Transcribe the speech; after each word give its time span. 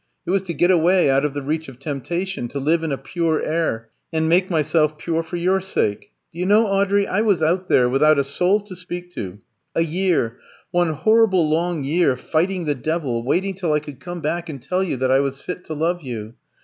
It 0.25 0.31
was 0.31 0.41
to 0.41 0.55
get 0.55 0.71
away 0.71 1.11
out 1.11 1.25
of 1.25 1.35
the 1.35 1.43
reach 1.43 1.69
of 1.69 1.77
temptation, 1.77 2.47
to 2.47 2.59
live 2.59 2.81
in 2.81 2.91
a 2.91 2.97
pure 2.97 3.39
air, 3.43 3.89
and 4.11 4.27
make 4.27 4.49
myself 4.49 4.97
pure 4.97 5.21
for 5.21 5.35
your 5.35 5.61
sake. 5.61 6.09
Do 6.33 6.39
you 6.39 6.47
know, 6.47 6.65
Audrey, 6.65 7.05
I 7.05 7.21
was 7.21 7.43
out 7.43 7.67
there, 7.69 7.87
without 7.87 8.17
a 8.17 8.23
soul 8.23 8.61
to 8.61 8.75
speak 8.75 9.11
to, 9.11 9.37
a 9.75 9.81
year, 9.83 10.39
one 10.71 10.93
horrible 10.93 11.47
long 11.47 11.83
year, 11.83 12.17
fighting 12.17 12.65
the 12.65 12.73
devil, 12.73 13.21
waiting 13.21 13.53
till 13.53 13.73
I 13.73 13.79
could 13.79 13.99
come 13.99 14.21
back 14.21 14.49
and 14.49 14.59
tell 14.59 14.83
you 14.83 14.97
that 14.97 15.11
I 15.11 15.19
was 15.19 15.39
fit 15.39 15.65
to 15.65 15.75
love 15.75 16.01
you. 16.01 16.33